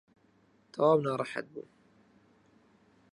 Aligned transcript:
تەواو 0.71 0.97
ناڕەحەت 1.05 1.47
بووم. 1.53 1.71